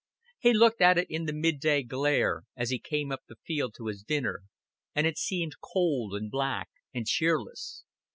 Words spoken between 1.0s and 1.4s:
in the